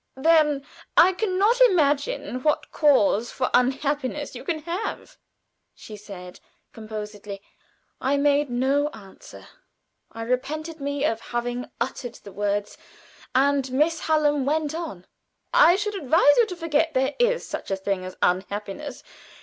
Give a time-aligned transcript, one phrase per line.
[0.17, 0.65] "Then
[0.97, 5.19] I can not imagine what cause for unhappiness you can have,"
[5.75, 6.39] she said,
[6.73, 7.39] composedly.
[8.01, 9.47] I made no answer.
[10.11, 12.79] I repented me of having uttered the words,
[13.35, 15.05] and Miss Hallam went on:
[15.53, 19.03] "I should advise you to forget that there is such a thing as unhappiness.